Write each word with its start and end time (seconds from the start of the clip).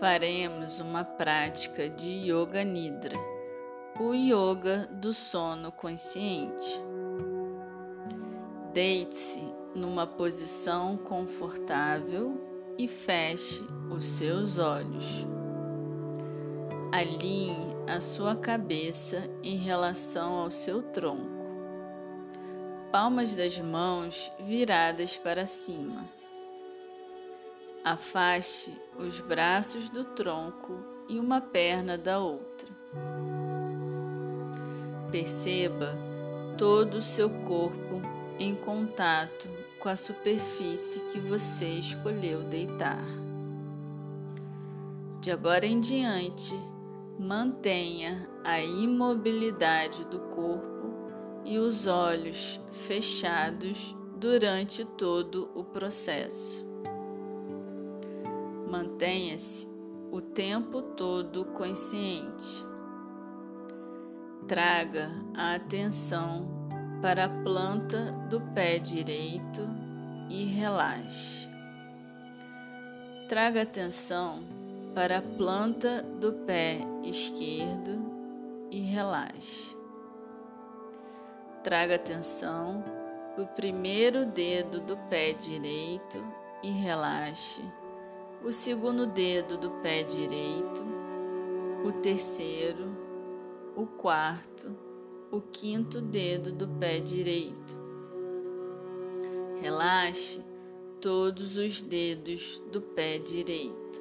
faremos 0.00 0.80
uma 0.80 1.04
prática 1.04 1.86
de 1.90 2.32
Yoga 2.32 2.64
Nidra, 2.64 3.14
o 4.00 4.14
yoga 4.14 4.88
do 4.90 5.12
sono 5.12 5.70
consciente. 5.70 6.80
Deite-se 8.72 9.46
numa 9.74 10.06
posição 10.06 10.96
confortável 10.96 12.40
e 12.78 12.88
feche 12.88 13.62
os 13.90 14.04
seus 14.04 14.56
olhos. 14.56 15.26
Alinhe 16.90 17.76
a 17.86 18.00
sua 18.00 18.34
cabeça 18.34 19.30
em 19.42 19.56
relação 19.56 20.32
ao 20.32 20.50
seu 20.50 20.82
tronco. 20.82 21.44
Palmas 22.90 23.36
das 23.36 23.60
mãos 23.60 24.32
viradas 24.40 25.18
para 25.18 25.44
cima. 25.44 26.19
Afaste 27.90 28.72
os 28.96 29.20
braços 29.20 29.88
do 29.88 30.04
tronco 30.04 30.78
e 31.08 31.18
uma 31.18 31.40
perna 31.40 31.98
da 31.98 32.20
outra. 32.20 32.68
Perceba 35.10 35.98
todo 36.56 36.98
o 36.98 37.02
seu 37.02 37.28
corpo 37.28 38.00
em 38.38 38.54
contato 38.54 39.48
com 39.80 39.88
a 39.88 39.96
superfície 39.96 41.02
que 41.06 41.18
você 41.18 41.66
escolheu 41.66 42.44
deitar. 42.44 43.04
De 45.20 45.32
agora 45.32 45.66
em 45.66 45.80
diante, 45.80 46.54
mantenha 47.18 48.30
a 48.44 48.62
imobilidade 48.62 50.06
do 50.06 50.20
corpo 50.28 50.94
e 51.44 51.58
os 51.58 51.88
olhos 51.88 52.60
fechados 52.70 53.96
durante 54.16 54.84
todo 54.84 55.50
o 55.56 55.64
processo. 55.64 56.69
Mantenha-se 58.70 59.66
o 60.12 60.20
tempo 60.20 60.80
todo 60.80 61.44
consciente. 61.46 62.64
Traga 64.46 65.10
a 65.34 65.56
atenção 65.56 66.46
para 67.02 67.24
a 67.24 67.28
planta 67.28 68.12
do 68.30 68.40
pé 68.54 68.78
direito 68.78 69.68
e 70.28 70.44
relaxe. 70.44 71.48
Traga 73.28 73.62
atenção 73.62 74.44
para 74.94 75.18
a 75.18 75.22
planta 75.22 76.04
do 76.20 76.32
pé 76.32 76.78
esquerdo 77.02 77.98
e 78.70 78.78
relaxe. 78.82 79.76
Traga 81.64 81.96
atenção 81.96 82.84
para 83.34 83.42
o 83.42 83.48
primeiro 83.48 84.24
dedo 84.24 84.80
do 84.80 84.96
pé 85.08 85.32
direito 85.32 86.24
e 86.62 86.70
relaxe 86.70 87.60
o 88.42 88.52
segundo 88.52 89.06
dedo 89.06 89.58
do 89.58 89.70
pé 89.82 90.02
direito, 90.02 90.82
o 91.84 91.92
terceiro, 92.00 92.96
o 93.76 93.86
quarto, 93.86 94.74
o 95.30 95.40
quinto 95.40 96.00
dedo 96.00 96.52
do 96.52 96.66
pé 96.66 96.98
direito. 96.98 97.78
Relaxe 99.60 100.42
todos 101.00 101.56
os 101.56 101.82
dedos 101.82 102.62
do 102.72 102.80
pé 102.80 103.18
direito. 103.18 104.00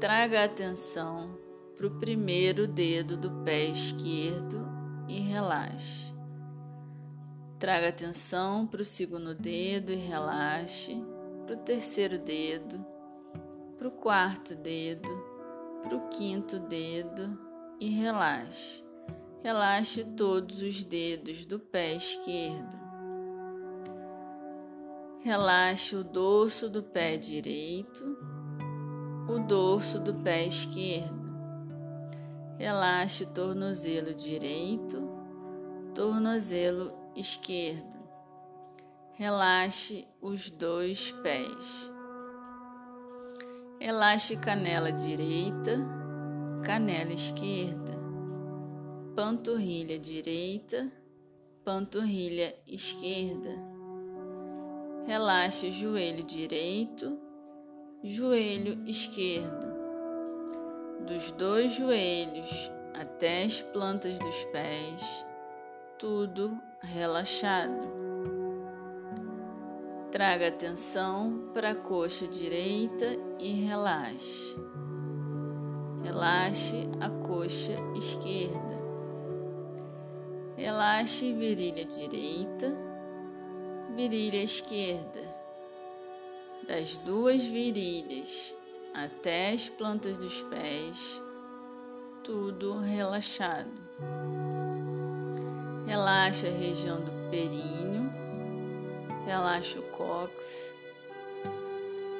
Traga 0.00 0.44
atenção 0.44 1.38
para 1.76 1.86
o 1.86 1.98
primeiro 1.98 2.66
dedo 2.66 3.16
do 3.16 3.30
pé 3.44 3.66
esquerdo 3.66 4.66
e 5.06 5.20
relaxe. 5.20 6.14
Traga 7.58 7.88
atenção 7.88 8.66
para 8.66 8.80
o 8.80 8.84
segundo 8.84 9.34
dedo 9.34 9.92
e 9.92 9.96
relaxe 9.96 11.02
para 11.46 11.54
o 11.54 11.58
terceiro 11.58 12.18
dedo, 12.18 12.84
para 13.78 13.86
o 13.86 13.92
quarto 13.92 14.56
dedo, 14.56 15.08
para 15.80 15.96
o 15.96 16.08
quinto 16.08 16.58
dedo 16.58 17.38
e 17.78 17.88
relaxe. 17.88 18.84
Relaxe 19.44 20.04
todos 20.16 20.60
os 20.60 20.82
dedos 20.82 21.46
do 21.46 21.60
pé 21.60 21.94
esquerdo. 21.94 22.76
Relaxe 25.20 25.94
o 25.94 26.02
dorso 26.02 26.68
do 26.68 26.82
pé 26.82 27.16
direito, 27.16 28.18
o 29.28 29.38
dorso 29.38 30.00
do 30.00 30.14
pé 30.14 30.46
esquerdo. 30.46 31.26
Relaxe 32.58 33.22
o 33.22 33.30
tornozelo 33.32 34.14
direito, 34.14 35.00
tornozelo 35.94 36.92
esquerdo. 37.14 37.95
Relaxe 39.18 40.06
os 40.20 40.50
dois 40.50 41.10
pés. 41.22 41.90
Relaxe 43.80 44.36
canela 44.36 44.92
direita, 44.92 45.78
canela 46.62 47.14
esquerda, 47.14 47.94
panturrilha 49.14 49.98
direita, 49.98 50.92
panturrilha 51.64 52.54
esquerda. 52.66 53.56
Relaxe 55.06 55.72
joelho 55.72 56.22
direito, 56.22 57.18
joelho 58.04 58.86
esquerdo. 58.86 59.66
Dos 61.06 61.32
dois 61.32 61.72
joelhos 61.72 62.70
até 62.92 63.44
as 63.44 63.62
plantas 63.62 64.18
dos 64.18 64.44
pés, 64.52 65.24
tudo 65.98 66.60
relaxado. 66.82 68.05
Traga 70.16 70.48
atenção 70.48 71.50
para 71.52 71.72
a 71.72 71.74
coxa 71.74 72.26
direita 72.26 73.04
e 73.38 73.50
relaxe. 73.66 74.56
Relaxe 76.02 76.88
a 77.02 77.10
coxa 77.10 77.74
esquerda. 77.94 78.80
Relaxe 80.56 81.34
virilha 81.34 81.84
direita, 81.84 82.74
virilha 83.94 84.42
esquerda. 84.42 85.20
Das 86.66 86.96
duas 86.96 87.44
virilhas 87.44 88.56
até 88.94 89.52
as 89.52 89.68
plantas 89.68 90.16
dos 90.16 90.40
pés, 90.44 91.22
tudo 92.24 92.78
relaxado. 92.78 93.70
Relaxe 95.86 96.46
a 96.46 96.52
região 96.52 97.02
do 97.02 97.12
períneo 97.30 98.05
Relaxa 99.26 99.80
o 99.80 99.82
cox, 99.82 100.72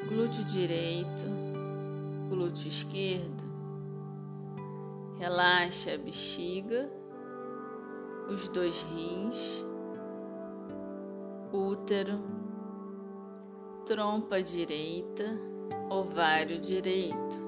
glúteo 0.08 0.42
direito, 0.42 1.24
glúteo 2.28 2.66
esquerdo. 2.66 3.46
Relaxa 5.16 5.94
a 5.94 5.98
bexiga, 5.98 6.90
os 8.28 8.48
dois 8.48 8.82
rins, 8.82 9.64
útero, 11.52 12.18
trompa 13.86 14.42
direita, 14.42 15.26
ovário 15.88 16.58
direito, 16.58 17.40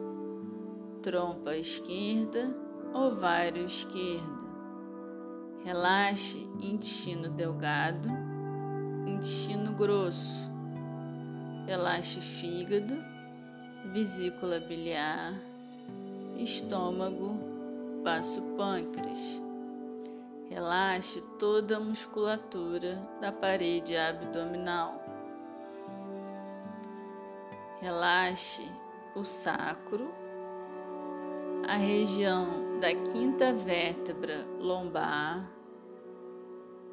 trompa 1.03 1.57
esquerda, 1.57 2.55
ovário 2.95 3.65
esquerdo. 3.65 4.47
Relaxe 5.65 6.49
intestino 6.61 7.29
delgado 7.29 8.18
intestino 9.19 9.73
grosso, 9.73 10.49
relaxe 11.67 12.21
fígado, 12.21 12.97
vesícula 13.87 14.61
biliar, 14.61 15.35
estômago, 16.37 17.37
baço 18.05 18.41
pâncreas. 18.57 19.43
Relaxe 20.49 21.21
toda 21.37 21.79
a 21.79 21.81
musculatura 21.81 23.03
da 23.21 23.33
parede 23.33 23.97
abdominal. 23.97 25.03
Relaxe 27.81 28.71
o 29.17 29.25
sacro, 29.25 30.09
a 31.67 31.75
região 31.75 32.79
da 32.79 32.95
quinta 32.95 33.53
vértebra 33.53 34.47
lombar 34.61 35.58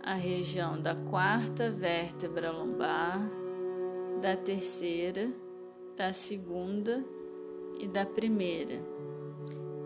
a 0.05 0.13
região 0.13 0.79
da 0.79 0.93
quarta 0.93 1.71
vértebra 1.71 2.51
lombar, 2.51 3.19
da 4.21 4.37
terceira, 4.37 5.33
da 5.97 6.13
segunda 6.13 7.03
e 7.79 7.87
da 7.87 8.05
primeira. 8.05 8.79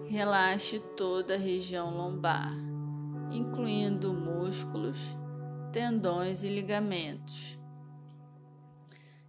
Relaxe 0.07 0.81
toda 0.97 1.35
a 1.35 1.37
região 1.37 1.95
lombar, 1.95 2.53
incluindo 3.31 4.13
músculos, 4.13 4.99
tendões 5.71 6.43
e 6.43 6.49
ligamentos. 6.49 7.57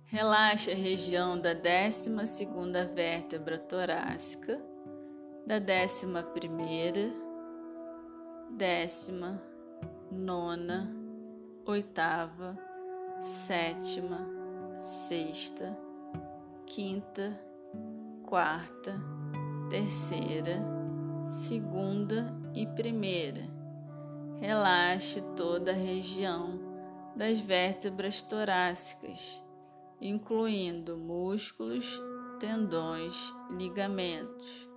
Relaxe 0.06 0.72
a 0.72 0.74
região 0.74 1.40
da 1.40 1.54
décima 1.54 2.26
segunda 2.26 2.84
vértebra 2.84 3.56
torácica, 3.56 4.60
da 5.46 5.60
décima 5.60 6.24
primeira, 6.24 7.12
décima 8.56 9.49
nona, 10.10 10.90
oitava, 11.64 12.58
sétima, 13.20 14.26
sexta, 14.76 15.76
quinta, 16.66 17.38
quarta, 18.24 19.00
terceira, 19.68 20.60
segunda 21.26 22.34
e 22.54 22.66
primeira. 22.66 23.48
Relaxe 24.40 25.20
toda 25.36 25.72
a 25.72 25.74
região 25.74 26.58
das 27.14 27.40
vértebras 27.40 28.22
torácicas, 28.22 29.44
incluindo 30.00 30.96
músculos, 30.96 32.00
tendões, 32.40 33.34
ligamentos. 33.58 34.68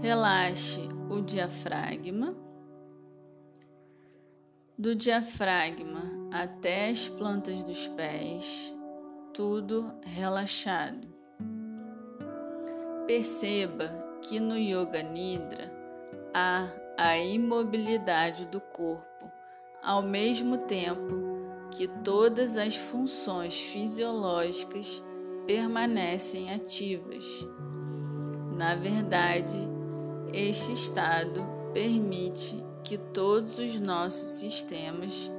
Relaxe 0.00 0.99
o 1.10 1.20
diafragma. 1.20 2.36
Do 4.78 4.94
diafragma 4.94 6.02
até 6.32 6.88
as 6.88 7.08
plantas 7.08 7.64
dos 7.64 7.88
pés, 7.88 8.72
tudo 9.34 9.92
relaxado. 10.02 11.08
Perceba 13.08 13.92
que 14.22 14.38
no 14.38 14.56
Yoga 14.56 15.02
Nidra 15.02 15.72
há 16.32 16.68
a 16.96 17.18
imobilidade 17.18 18.46
do 18.46 18.60
corpo, 18.60 19.28
ao 19.82 20.02
mesmo 20.02 20.58
tempo 20.58 21.68
que 21.72 21.88
todas 21.88 22.56
as 22.56 22.76
funções 22.76 23.60
fisiológicas 23.60 25.02
permanecem 25.44 26.52
ativas. 26.52 27.24
Na 28.56 28.76
verdade, 28.76 29.79
este 30.32 30.72
estado 30.72 31.44
permite 31.72 32.64
que 32.84 32.98
todos 32.98 33.58
os 33.58 33.78
nossos 33.78 34.28
sistemas 34.40 35.30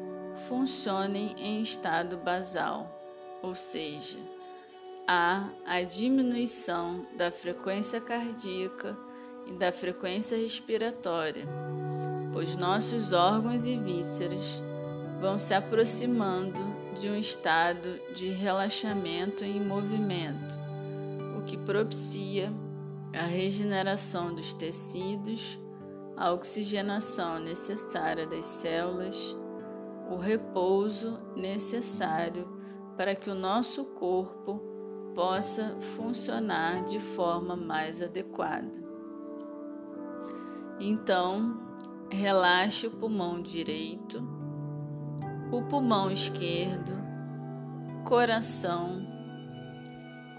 funcionem 0.47 1.35
em 1.37 1.61
estado 1.61 2.17
basal, 2.17 2.89
ou 3.41 3.55
seja, 3.55 4.17
há 5.07 5.49
a 5.65 5.81
diminuição 5.81 7.05
da 7.17 7.31
frequência 7.31 7.99
cardíaca 7.99 8.97
e 9.45 9.53
da 9.53 9.71
frequência 9.71 10.37
respiratória, 10.37 11.45
pois 12.31 12.55
nossos 12.55 13.11
órgãos 13.11 13.65
e 13.65 13.77
vísceras 13.77 14.61
vão 15.19 15.37
se 15.37 15.53
aproximando 15.53 16.59
de 16.99 17.09
um 17.09 17.15
estado 17.15 17.99
de 18.13 18.29
relaxamento 18.29 19.43
em 19.43 19.59
movimento, 19.59 20.59
o 21.37 21.43
que 21.43 21.57
propicia 21.57 22.51
a 23.13 23.23
regeneração 23.23 24.33
dos 24.33 24.53
tecidos, 24.53 25.59
a 26.15 26.31
oxigenação 26.31 27.39
necessária 27.39 28.25
das 28.25 28.45
células, 28.45 29.37
o 30.09 30.17
repouso 30.17 31.19
necessário 31.35 32.47
para 32.95 33.15
que 33.15 33.29
o 33.29 33.35
nosso 33.35 33.85
corpo 33.85 34.61
possa 35.15 35.75
funcionar 35.79 36.83
de 36.83 36.99
forma 36.99 37.55
mais 37.55 38.01
adequada. 38.01 38.71
Então, 40.79 41.59
relaxe 42.09 42.87
o 42.87 42.91
pulmão 42.91 43.41
direito, 43.41 44.21
o 45.51 45.61
pulmão 45.63 46.09
esquerdo, 46.09 46.91
coração, 48.05 49.05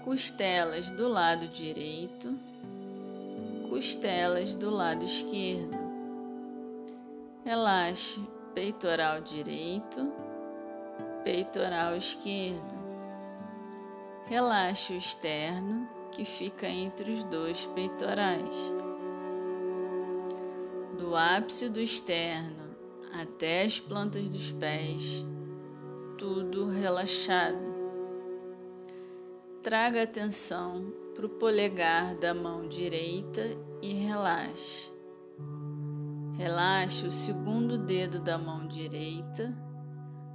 costelas 0.03 0.91
do 0.91 1.07
lado 1.07 1.47
direito 1.47 2.37
costelas 3.73 4.53
do 4.53 4.69
lado 4.69 5.03
esquerdo. 5.03 5.75
Relaxe 7.43 8.21
peitoral 8.53 9.19
direito, 9.21 10.13
peitoral 11.23 11.95
esquerdo. 11.97 12.71
Relaxe 14.27 14.93
o 14.93 14.97
externo 14.97 15.89
que 16.11 16.23
fica 16.23 16.67
entre 16.67 17.13
os 17.13 17.23
dois 17.23 17.65
peitorais. 17.73 18.71
Do 20.95 21.15
ápice 21.15 21.67
do 21.67 21.81
externo 21.81 22.75
até 23.11 23.63
as 23.63 23.79
plantas 23.79 24.29
dos 24.29 24.51
pés, 24.51 25.25
tudo 26.19 26.69
relaxado. 26.69 27.72
Traga 29.63 30.03
atenção 30.03 30.91
para 31.15 31.25
o 31.25 31.29
polegar 31.29 32.15
da 32.15 32.33
mão 32.33 32.67
direita 32.67 33.43
e 33.81 33.93
relaxe. 33.93 34.91
Relaxe 36.37 37.07
o 37.07 37.11
segundo 37.11 37.77
dedo 37.77 38.19
da 38.19 38.37
mão 38.37 38.67
direita, 38.67 39.55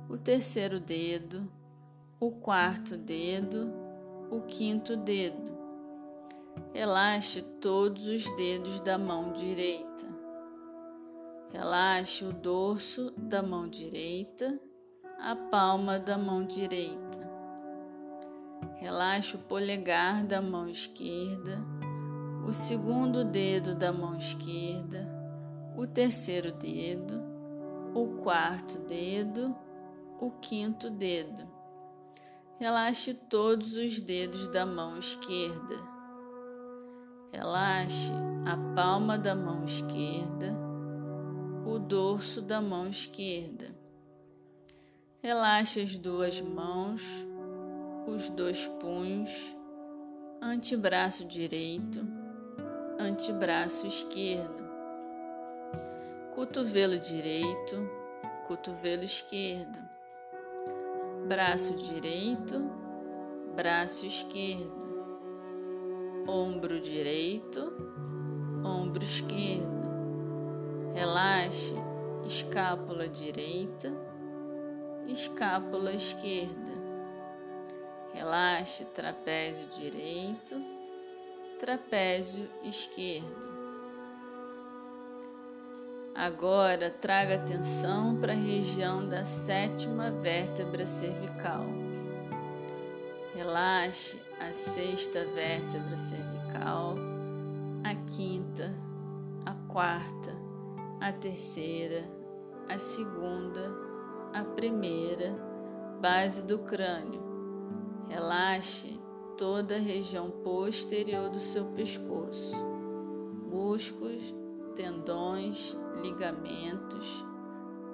o 0.08 0.16
terceiro 0.16 0.80
dedo, 0.80 1.46
o 2.18 2.30
quarto 2.30 2.96
dedo, 2.96 3.70
o 4.30 4.40
quinto 4.40 4.96
dedo. 4.96 5.52
Relaxe 6.72 7.42
todos 7.60 8.06
os 8.06 8.34
dedos 8.34 8.80
da 8.80 8.96
mão 8.96 9.34
direita. 9.34 10.08
Relaxe 11.52 12.24
o 12.24 12.32
dorso 12.32 13.10
da 13.10 13.42
mão 13.42 13.68
direita, 13.68 14.58
a 15.20 15.36
palma 15.36 15.98
da 15.98 16.16
mão 16.16 16.46
direita. 16.46 17.27
Relaxe 18.80 19.36
o 19.36 19.40
polegar 19.40 20.24
da 20.24 20.40
mão 20.40 20.68
esquerda, 20.68 21.60
o 22.46 22.52
segundo 22.52 23.24
dedo 23.24 23.74
da 23.74 23.92
mão 23.92 24.16
esquerda, 24.16 25.06
o 25.76 25.86
terceiro 25.86 26.52
dedo, 26.52 27.22
o 27.94 28.22
quarto 28.22 28.78
dedo, 28.80 29.54
o 30.20 30.30
quinto 30.30 30.88
dedo. 30.88 31.46
Relaxe 32.58 33.14
todos 33.14 33.76
os 33.76 34.00
dedos 34.00 34.48
da 34.48 34.64
mão 34.64 34.98
esquerda. 34.98 35.76
Relaxe 37.32 38.12
a 38.46 38.56
palma 38.74 39.18
da 39.18 39.34
mão 39.34 39.64
esquerda, 39.64 40.56
o 41.66 41.78
dorso 41.78 42.40
da 42.40 42.60
mão 42.60 42.88
esquerda. 42.88 43.76
Relaxe 45.22 45.80
as 45.80 45.98
duas 45.98 46.40
mãos 46.40 47.27
os 48.08 48.30
dois 48.30 48.66
punhos, 48.80 49.56
antebraço 50.40 51.26
direito, 51.26 52.06
antebraço 52.98 53.86
esquerdo, 53.86 54.64
cotovelo 56.34 56.98
direito, 56.98 57.88
cotovelo 58.46 59.02
esquerdo, 59.02 59.78
braço 61.26 61.76
direito, 61.76 62.58
braço 63.54 64.06
esquerdo, 64.06 64.88
ombro 66.26 66.80
direito, 66.80 67.72
ombro 68.64 69.04
esquerdo. 69.04 69.78
Relaxe 70.94 71.74
escápula 72.24 73.08
direita, 73.08 73.92
escápula 75.06 75.92
esquerda. 75.92 76.67
Relaxe 78.18 78.84
trapézio 78.86 79.64
direito, 79.68 80.60
trapézio 81.56 82.50
esquerdo. 82.64 83.32
Agora 86.16 86.90
traga 86.90 87.36
atenção 87.36 88.20
para 88.20 88.32
a 88.32 88.36
região 88.36 89.08
da 89.08 89.22
sétima 89.22 90.10
vértebra 90.10 90.84
cervical. 90.84 91.64
Relaxe 93.36 94.20
a 94.40 94.52
sexta 94.52 95.24
vértebra 95.26 95.96
cervical, 95.96 96.96
a 97.84 97.94
quinta, 98.10 98.74
a 99.46 99.54
quarta, 99.72 100.34
a 101.00 101.12
terceira, 101.12 102.04
a 102.68 102.80
segunda, 102.80 103.72
a 104.34 104.42
primeira, 104.42 105.38
base 106.00 106.42
do 106.42 106.58
crânio 106.58 107.27
Relaxe 108.08 108.98
toda 109.36 109.76
a 109.76 109.80
região 109.80 110.30
posterior 110.30 111.28
do 111.28 111.38
seu 111.38 111.66
pescoço, 111.66 112.56
músculos, 113.50 114.34
tendões, 114.74 115.76
ligamentos, 116.02 117.24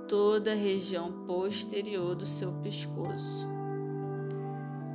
toda 0.08 0.52
a 0.52 0.56
região 0.56 1.26
posterior 1.26 2.14
do 2.14 2.24
seu 2.24 2.52
pescoço. 2.62 3.48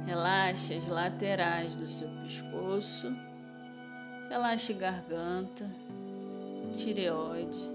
Relaxe 0.06 0.76
as 0.76 0.88
laterais 0.88 1.76
do 1.76 1.88
seu 1.88 2.08
pescoço, 2.24 3.14
relaxe 4.30 4.74
garganta, 4.74 5.70
tireoide, 6.74 7.70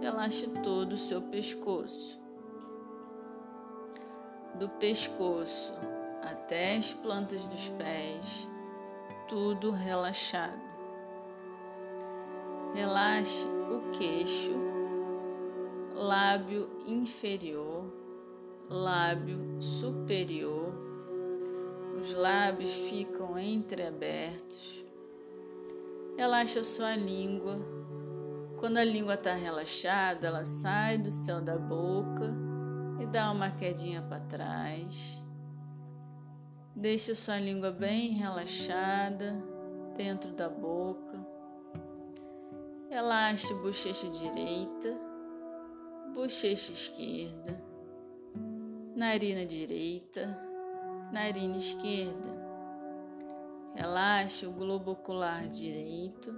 relaxe 0.00 0.46
todo 0.62 0.92
o 0.92 0.96
seu 0.98 1.22
pescoço. 1.22 2.20
Do 4.58 4.68
pescoço 4.68 5.72
até 6.26 6.76
as 6.76 6.92
plantas 6.92 7.46
dos 7.48 7.68
pés, 7.70 8.50
tudo 9.28 9.70
relaxado. 9.70 10.66
Relaxe 12.74 13.46
o 13.70 13.90
queixo, 13.92 14.52
lábio 15.94 16.68
inferior, 16.86 17.84
lábio 18.68 19.60
superior, 19.60 20.74
os 21.98 22.12
lábios 22.12 22.72
ficam 22.72 23.38
entreabertos. 23.38 24.84
Relaxa 26.16 26.62
sua 26.62 26.94
língua. 26.94 27.58
Quando 28.58 28.78
a 28.78 28.84
língua 28.84 29.14
está 29.14 29.34
relaxada, 29.34 30.26
ela 30.26 30.44
sai 30.44 30.98
do 30.98 31.10
céu 31.10 31.40
da 31.40 31.58
boca 31.58 32.34
e 33.00 33.06
dá 33.06 33.30
uma 33.30 33.50
quedinha 33.50 34.02
para 34.02 34.20
trás. 34.20 35.25
Deixa 36.78 37.14
sua 37.14 37.38
língua 37.38 37.70
bem 37.70 38.10
relaxada 38.10 39.42
dentro 39.96 40.30
da 40.34 40.46
boca. 40.46 41.26
Relaxe 42.90 43.54
bochecha 43.54 44.10
direita, 44.10 44.94
bochecha 46.14 46.72
esquerda, 46.72 47.58
narina 48.94 49.46
direita, 49.46 50.38
narina 51.10 51.56
esquerda. 51.56 52.44
Relaxe 53.74 54.46
o 54.46 54.52
globo 54.52 54.90
ocular 54.90 55.48
direito, 55.48 56.30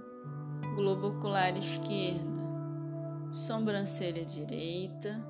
globo 0.73 1.09
ocular 1.09 1.57
esquerda, 1.57 2.41
sobrancelha 3.33 4.23
direita, 4.23 5.21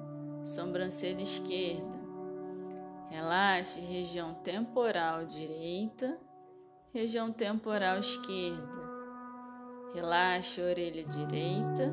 sobrancelha 0.45 1.23
esquerda. 1.23 1.98
Relaxe 3.09 3.79
região 3.81 4.35
temporal 4.35 5.25
direita, 5.25 6.19
região 6.93 7.31
temporal 7.31 7.97
esquerda. 7.97 8.79
Relaxe 9.95 10.61
orelha 10.61 11.03
direita, 11.03 11.91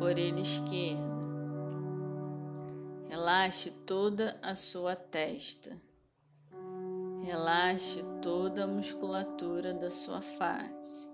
orelha 0.00 0.40
esquerda. 0.40 1.16
Relaxe 3.08 3.72
toda 3.84 4.38
a 4.40 4.54
sua 4.54 4.94
testa. 4.94 5.76
Relaxe 7.24 8.04
toda 8.22 8.62
a 8.62 8.66
musculatura 8.68 9.74
da 9.74 9.90
sua 9.90 10.20
face. 10.22 11.10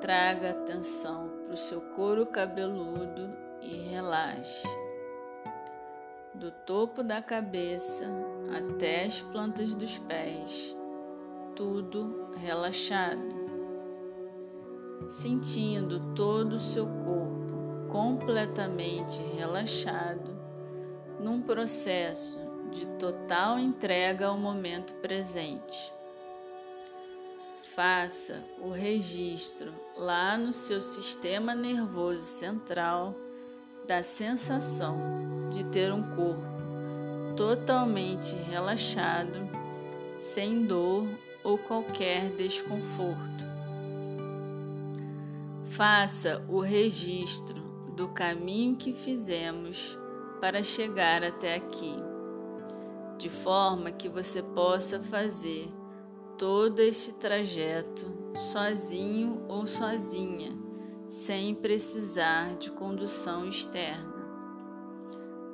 Traga 0.00 0.52
atenção 0.52 1.28
para 1.44 1.52
o 1.52 1.56
seu 1.58 1.82
couro 1.94 2.24
cabeludo 2.24 3.30
e 3.60 3.76
relaxe. 3.90 4.66
Do 6.40 6.50
topo 6.50 7.02
da 7.02 7.20
cabeça 7.20 8.06
até 8.50 9.04
as 9.04 9.20
plantas 9.20 9.76
dos 9.76 9.98
pés, 9.98 10.74
tudo 11.54 12.30
relaxado. 12.38 13.20
Sentindo 15.06 16.14
todo 16.14 16.54
o 16.54 16.58
seu 16.58 16.86
corpo 16.86 17.90
completamente 17.90 19.20
relaxado 19.36 20.34
num 21.18 21.42
processo 21.42 22.40
de 22.70 22.86
total 22.98 23.58
entrega 23.58 24.28
ao 24.28 24.38
momento 24.38 24.94
presente. 24.94 25.92
Faça 27.60 28.42
o 28.62 28.70
registro 28.70 29.74
lá 29.94 30.38
no 30.38 30.54
seu 30.54 30.80
sistema 30.80 31.54
nervoso 31.54 32.22
central 32.22 33.14
da 33.86 34.02
sensação 34.02 35.48
de 35.50 35.64
ter 35.64 35.92
um 35.92 36.02
corpo 36.14 36.42
totalmente 37.36 38.34
relaxado, 38.36 39.38
sem 40.18 40.66
dor 40.66 41.06
ou 41.42 41.58
qualquer 41.58 42.30
desconforto. 42.36 43.46
Faça 45.64 46.44
o 46.48 46.60
registro 46.60 47.62
do 47.96 48.08
caminho 48.08 48.76
que 48.76 48.92
fizemos 48.92 49.98
para 50.40 50.62
chegar 50.62 51.22
até 51.22 51.54
aqui 51.56 51.94
de 53.20 53.28
forma 53.28 53.90
que 53.90 54.08
você 54.08 54.42
possa 54.42 54.98
fazer 54.98 55.68
todo 56.38 56.80
este 56.80 57.12
trajeto 57.16 58.10
sozinho 58.34 59.44
ou 59.46 59.66
sozinha, 59.66 60.56
sem 61.10 61.56
precisar 61.56 62.54
de 62.56 62.70
condução 62.70 63.44
externa. 63.48 64.14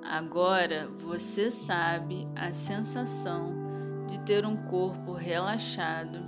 Agora 0.03 0.87
você 1.01 1.51
sabe 1.51 2.29
a 2.37 2.53
sensação 2.53 4.05
de 4.07 4.21
ter 4.21 4.45
um 4.45 4.69
corpo 4.69 5.13
relaxado 5.13 6.19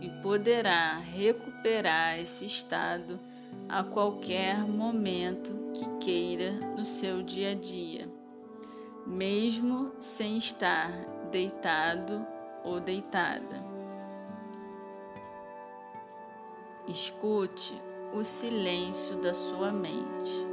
e 0.00 0.08
poderá 0.22 0.96
recuperar 0.98 2.20
esse 2.20 2.46
estado 2.46 3.18
a 3.68 3.82
qualquer 3.82 4.58
momento 4.60 5.52
que 5.74 5.98
queira 5.98 6.52
no 6.76 6.84
seu 6.84 7.20
dia 7.20 7.50
a 7.50 7.54
dia 7.54 8.08
mesmo 9.04 9.90
sem 9.98 10.38
estar 10.38 10.92
deitado 11.30 12.24
ou 12.64 12.78
deitada. 12.78 13.62
Escute 16.86 17.80
o 18.12 18.22
silêncio 18.22 19.16
da 19.20 19.32
sua 19.32 19.72
mente. 19.72 20.46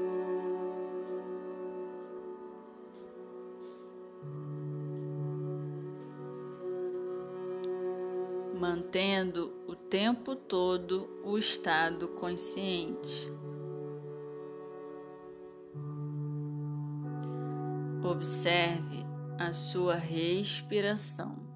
Mantendo 8.59 9.53
o 9.67 9.75
tempo 9.75 10.35
todo 10.35 11.09
o 11.23 11.37
estado 11.37 12.07
consciente. 12.09 13.31
Observe 18.03 19.05
a 19.37 19.53
sua 19.53 19.95
respiração. 19.95 21.48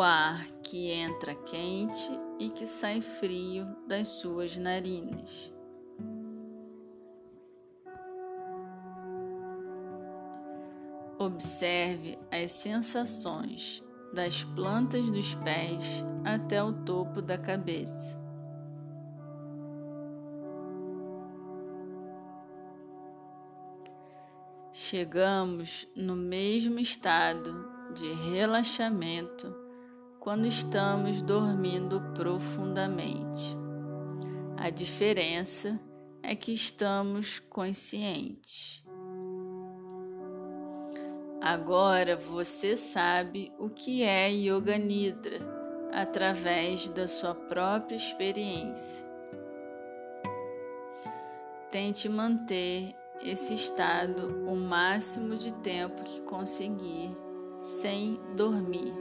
O 0.00 0.02
ar 0.02 0.46
que 0.62 0.90
entra 0.90 1.34
quente 1.34 2.18
e 2.38 2.48
que 2.48 2.64
sai 2.64 3.02
frio 3.02 3.66
das 3.86 4.08
suas 4.08 4.56
narinas. 4.56 5.52
Observe 11.18 12.18
as 12.32 12.50
sensações 12.50 13.84
das 14.14 14.42
plantas 14.42 15.10
dos 15.10 15.34
pés 15.34 16.02
até 16.24 16.64
o 16.64 16.72
topo 16.72 17.20
da 17.20 17.36
cabeça. 17.36 18.18
Chegamos 24.72 25.86
no 25.94 26.16
mesmo 26.16 26.78
estado 26.78 27.68
de 27.92 28.10
relaxamento 28.30 29.59
quando 30.20 30.46
estamos 30.46 31.22
dormindo 31.22 32.00
profundamente. 32.14 33.56
A 34.56 34.68
diferença 34.68 35.80
é 36.22 36.36
que 36.36 36.52
estamos 36.52 37.38
conscientes. 37.38 38.84
Agora 41.40 42.16
você 42.16 42.76
sabe 42.76 43.50
o 43.58 43.70
que 43.70 44.02
é 44.02 44.30
Yoga 44.30 44.76
Nidra 44.76 45.40
através 45.90 46.90
da 46.90 47.08
sua 47.08 47.34
própria 47.34 47.96
experiência. 47.96 49.08
Tente 51.70 52.10
manter 52.10 52.94
esse 53.22 53.54
estado 53.54 54.46
o 54.46 54.54
máximo 54.54 55.36
de 55.36 55.52
tempo 55.54 56.02
que 56.04 56.20
conseguir 56.22 57.10
sem 57.58 58.20
dormir, 58.36 58.92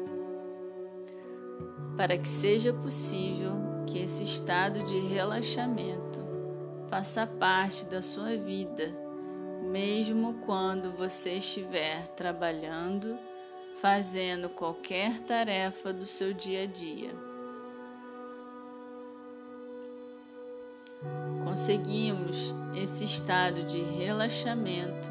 para 1.97 2.17
que 2.17 2.27
seja 2.27 2.71
possível 2.71 3.53
que 3.85 3.99
esse 3.99 4.23
estado 4.23 4.83
de 4.83 4.99
relaxamento 4.99 6.21
faça 6.87 7.27
parte 7.27 7.85
da 7.85 8.01
sua 8.01 8.37
vida, 8.37 8.95
mesmo 9.63 10.35
quando 10.45 10.91
você 10.91 11.33
estiver 11.33 12.07
trabalhando, 12.09 13.17
fazendo 13.81 14.49
qualquer 14.49 15.19
tarefa 15.19 15.91
do 15.93 16.05
seu 16.05 16.33
dia 16.33 16.63
a 16.63 16.65
dia. 16.65 17.11
Conseguimos 21.43 22.53
esse 22.75 23.03
estado 23.03 23.63
de 23.63 23.81
relaxamento 23.81 25.09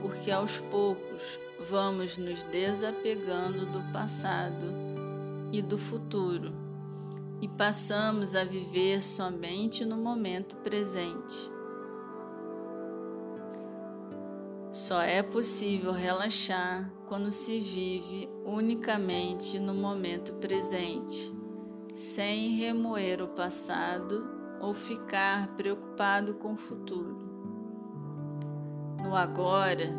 porque 0.00 0.30
aos 0.30 0.58
poucos 0.58 1.38
vamos 1.68 2.16
nos 2.16 2.42
desapegando 2.44 3.66
do 3.66 3.80
passado 3.92 4.87
e 5.52 5.62
do 5.62 5.78
futuro 5.78 6.68
e 7.40 7.48
passamos 7.48 8.34
a 8.34 8.44
viver 8.44 9.02
somente 9.02 9.84
no 9.84 9.96
momento 9.96 10.56
presente. 10.56 11.50
Só 14.70 15.00
é 15.00 15.22
possível 15.22 15.92
relaxar 15.92 16.92
quando 17.06 17.32
se 17.32 17.58
vive 17.60 18.28
unicamente 18.44 19.58
no 19.58 19.72
momento 19.74 20.34
presente, 20.34 21.34
sem 21.94 22.50
remoer 22.50 23.22
o 23.22 23.28
passado 23.28 24.28
ou 24.60 24.74
ficar 24.74 25.56
preocupado 25.56 26.34
com 26.34 26.52
o 26.52 26.56
futuro. 26.56 27.16
no 29.02 29.14
agora, 29.14 29.90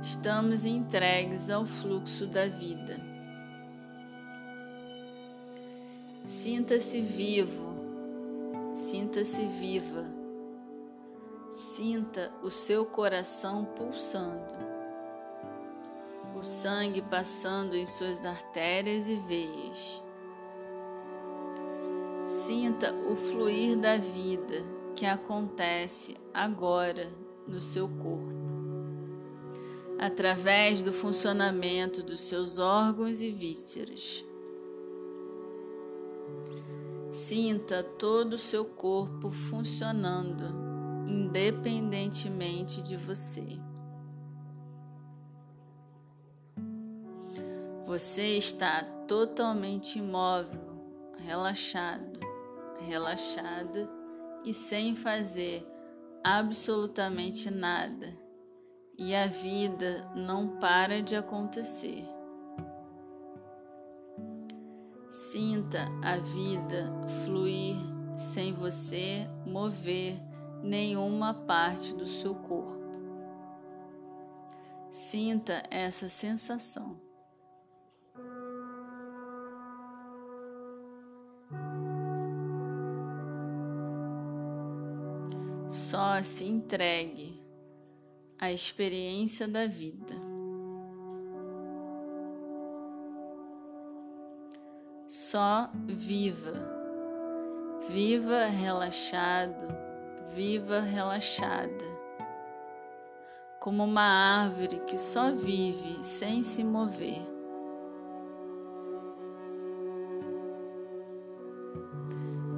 estamos 0.00 0.64
entregues 0.64 1.50
ao 1.50 1.64
fluxo 1.64 2.26
da 2.26 2.46
vida. 2.46 3.13
Sinta-se 6.26 7.02
vivo, 7.02 7.74
sinta-se 8.72 9.44
viva, 9.44 10.06
sinta 11.50 12.32
o 12.42 12.50
seu 12.50 12.86
coração 12.86 13.66
pulsando, 13.76 14.54
o 16.34 16.42
sangue 16.42 17.02
passando 17.02 17.76
em 17.76 17.84
suas 17.84 18.24
artérias 18.24 19.06
e 19.10 19.16
veias. 19.16 20.02
Sinta 22.26 22.94
o 22.94 23.14
fluir 23.14 23.76
da 23.76 23.98
vida 23.98 24.64
que 24.96 25.04
acontece 25.04 26.16
agora 26.32 27.12
no 27.46 27.60
seu 27.60 27.86
corpo, 27.86 28.32
através 29.98 30.82
do 30.82 30.90
funcionamento 30.90 32.02
dos 32.02 32.22
seus 32.22 32.58
órgãos 32.58 33.20
e 33.20 33.30
vísceras. 33.30 34.24
Sinta 37.14 37.84
todo 37.84 38.32
o 38.32 38.38
seu 38.38 38.64
corpo 38.64 39.30
funcionando 39.30 40.52
independentemente 41.06 42.82
de 42.82 42.96
você. 42.96 43.56
Você 47.86 48.36
está 48.36 48.82
totalmente 49.06 49.96
imóvel, 49.96 50.60
relaxado, 51.24 52.18
relaxada 52.80 53.88
e 54.44 54.52
sem 54.52 54.96
fazer 54.96 55.64
absolutamente 56.24 57.48
nada, 57.48 58.12
e 58.98 59.14
a 59.14 59.28
vida 59.28 60.10
não 60.16 60.58
para 60.58 61.00
de 61.00 61.14
acontecer. 61.14 62.13
Sinta 65.14 65.86
a 66.02 66.16
vida 66.16 66.92
fluir 67.24 67.76
sem 68.16 68.52
você 68.52 69.24
mover 69.46 70.20
nenhuma 70.60 71.32
parte 71.32 71.94
do 71.94 72.04
seu 72.04 72.34
corpo. 72.34 72.82
Sinta 74.90 75.62
essa 75.70 76.08
sensação. 76.08 77.00
Só 85.68 86.20
se 86.22 86.44
entregue 86.44 87.40
à 88.36 88.50
experiência 88.50 89.46
da 89.46 89.64
vida. 89.64 90.23
Só 95.14 95.70
viva, 95.86 96.54
viva 97.88 98.46
relaxado, 98.46 99.64
viva 100.34 100.80
relaxada, 100.80 101.84
como 103.60 103.84
uma 103.84 104.02
árvore 104.02 104.80
que 104.88 104.98
só 104.98 105.30
vive 105.30 106.02
sem 106.02 106.42
se 106.42 106.64
mover. 106.64 107.22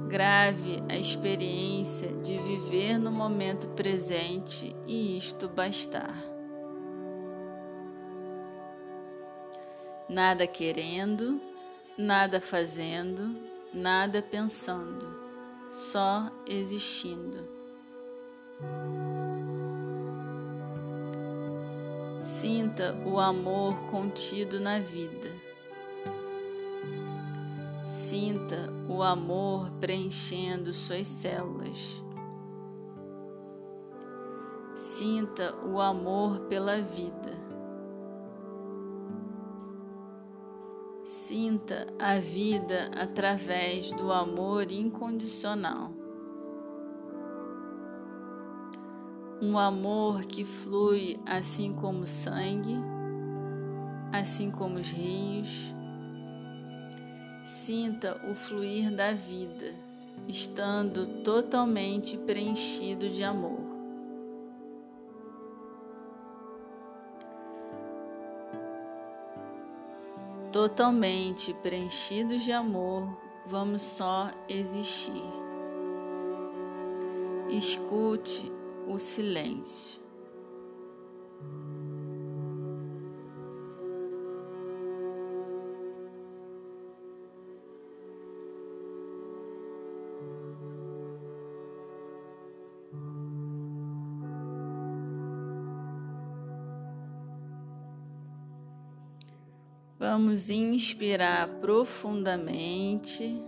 grave 0.09 0.81
a 0.89 0.97
experiência 0.97 2.11
de 2.23 2.39
viver 2.39 2.97
no 2.97 3.11
momento 3.11 3.67
presente 3.75 4.75
e 4.87 5.15
isto 5.15 5.47
bastar. 5.47 6.15
Nada 10.09 10.47
querendo, 10.47 11.39
nada 11.97 12.39
fazendo, 12.39 13.35
nada 13.73 14.21
pensando, 14.21 15.07
só 15.71 16.31
existindo. 16.45 17.47
Sinta 22.19 22.95
o 23.05 23.19
amor 23.19 23.83
contido 23.89 24.59
na 24.59 24.79
vida 24.79 25.47
Sinta 27.87 28.69
o 28.89 29.01
amor 29.01 29.71
preenchendo 29.79 30.73
suas 30.73 31.07
células. 31.07 32.03
Sinta 34.75 35.55
o 35.65 35.79
amor 35.79 36.41
pela 36.49 36.81
vida. 36.81 37.46
Sinta 41.07 41.87
a 41.97 42.19
vida 42.19 42.91
através 42.93 43.93
do 43.93 44.11
amor 44.11 44.69
incondicional. 44.69 45.93
Um 49.41 49.57
amor 49.57 50.25
que 50.25 50.43
flui 50.43 51.17
assim 51.25 51.73
como 51.73 52.01
o 52.01 52.05
sangue, 52.05 52.77
assim 54.11 54.51
como 54.51 54.79
os 54.79 54.91
rios 54.91 55.73
Sinta 57.45 58.19
o 58.29 58.35
fluir 58.35 58.93
da 58.93 59.13
vida, 59.13 59.73
estando 60.27 61.07
totalmente 61.23 62.17
preenchido 62.17 63.07
de 63.07 63.23
amor. 63.23 63.66
Totalmente 70.57 71.53
preenchidos 71.53 72.41
de 72.41 72.51
amor, 72.51 73.15
vamos 73.45 73.83
só 73.83 74.31
existir. 74.49 75.21
Escute 77.47 78.51
o 78.87 78.97
silêncio. 78.97 80.01
Vamos 100.37 100.51
inspirar 100.51 101.47
profundamente, 101.61 103.41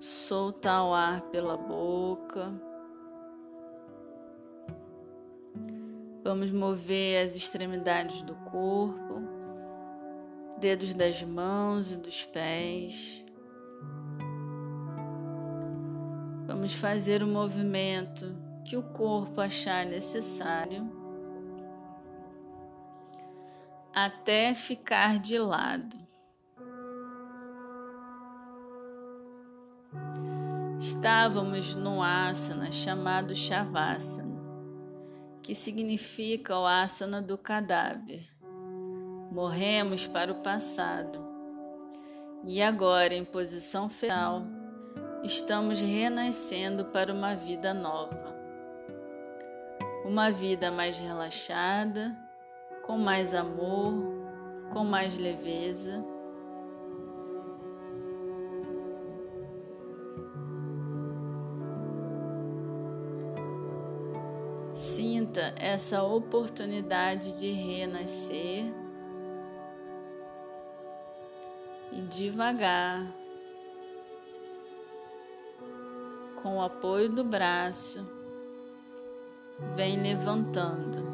soltar 0.00 0.84
o 0.84 0.94
ar 0.94 1.22
pela 1.22 1.56
boca. 1.56 2.52
Vamos 6.22 6.52
mover 6.52 7.24
as 7.24 7.34
extremidades 7.34 8.22
do 8.22 8.36
corpo, 8.36 9.22
dedos 10.60 10.94
das 10.94 11.20
mãos 11.20 11.90
e 11.90 11.98
dos 11.98 12.24
pés. 12.24 13.24
Vamos 16.46 16.74
fazer 16.74 17.24
o 17.24 17.26
movimento 17.26 18.36
que 18.64 18.76
o 18.76 18.84
corpo 18.84 19.40
achar 19.40 19.84
necessário. 19.84 20.95
Até 23.96 24.52
ficar 24.52 25.18
de 25.18 25.38
lado. 25.38 25.96
Estávamos 30.78 31.74
no 31.74 32.02
asana 32.02 32.70
chamado 32.70 33.34
Shavasana, 33.34 34.38
que 35.42 35.54
significa 35.54 36.58
o 36.58 36.66
asana 36.66 37.22
do 37.22 37.38
cadáver. 37.38 38.22
Morremos 39.32 40.06
para 40.06 40.30
o 40.30 40.42
passado 40.42 41.26
e 42.44 42.60
agora, 42.60 43.14
em 43.14 43.24
posição 43.24 43.88
fetal, 43.88 44.42
estamos 45.24 45.80
renascendo 45.80 46.84
para 46.84 47.14
uma 47.14 47.34
vida 47.34 47.72
nova. 47.72 48.36
Uma 50.04 50.30
vida 50.30 50.70
mais 50.70 50.98
relaxada 50.98 52.25
com 52.86 52.96
mais 52.96 53.34
amor, 53.34 53.94
com 54.72 54.84
mais 54.84 55.18
leveza. 55.18 56.04
Sinta 64.74 65.54
essa 65.56 66.02
oportunidade 66.02 67.38
de 67.40 67.50
renascer 67.50 68.66
e 71.90 72.00
devagar, 72.02 73.06
com 76.42 76.58
o 76.58 76.62
apoio 76.62 77.08
do 77.08 77.24
braço, 77.24 78.06
vem 79.74 80.00
levantando, 80.00 81.05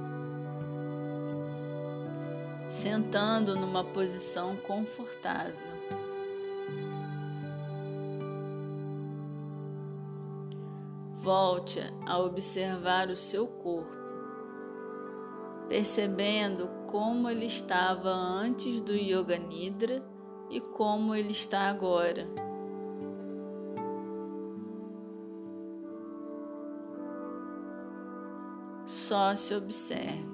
sentando 2.73 3.55
numa 3.55 3.85
posição 3.85 4.57
confortável. 4.57 5.55
Volte 11.17 11.81
a 12.07 12.19
observar 12.19 13.11
o 13.11 13.15
seu 13.15 13.47
corpo, 13.47 13.93
percebendo 15.69 16.71
como 16.87 17.29
ele 17.29 17.45
estava 17.45 18.09
antes 18.09 18.81
do 18.81 18.95
Yoga 18.95 19.37
Nidra 19.37 20.03
e 20.49 20.59
como 20.59 21.15
ele 21.15 21.31
está 21.31 21.69
agora. 21.69 22.27
Só 28.87 29.35
se 29.35 29.55
observe. 29.55 30.32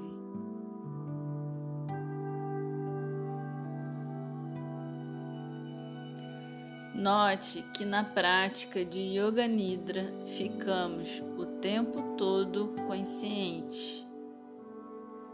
Note 7.09 7.65
que 7.73 7.87
na 7.87 8.05
prática 8.05 8.85
de 8.85 8.99
Yoga 8.99 9.47
Nidra 9.47 10.13
ficamos 10.27 11.25
o 11.39 11.47
tempo 11.47 12.03
todo 12.19 12.75
conscientes, 12.87 14.07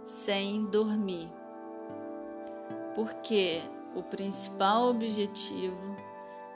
sem 0.04 0.66
dormir, 0.66 1.28
porque 2.94 3.60
o 3.92 4.04
principal 4.04 4.88
objetivo 4.88 5.96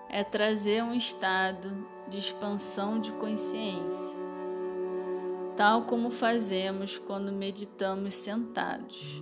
é 0.08 0.22
trazer 0.22 0.84
um 0.84 0.94
estado 0.94 1.84
de 2.08 2.18
expansão 2.18 3.00
de 3.00 3.10
consciência, 3.14 4.16
tal 5.56 5.82
como 5.82 6.12
fazemos 6.12 6.96
quando 6.96 7.32
meditamos 7.32 8.14
sentados. 8.14 9.20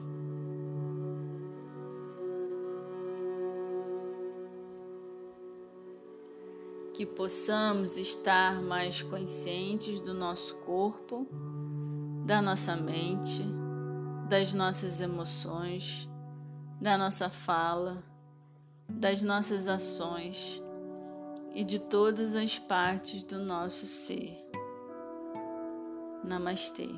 Que 6.97 7.05
possamos 7.05 7.97
estar 7.97 8.63
mais 8.63 9.03
conscientes 9.03 10.01
do 10.01 10.15
nosso 10.15 10.57
corpo, 10.57 11.29
da 12.25 12.41
nossa 12.41 12.75
mente, 12.75 13.45
das 14.29 14.55
nossas 14.55 15.01
emoções 15.01 16.09
da 16.81 16.99
nossa 16.99 17.31
fala, 17.31 18.03
das 18.89 19.23
nossas 19.23 19.69
ações 19.69 20.63
e 21.55 21.65
de 21.65 21.79
todas 21.79 22.37
as 22.37 22.59
partes 22.59 23.23
do 23.23 23.39
nosso 23.39 23.87
ser. 23.87 24.45
Namastê. 26.23 26.89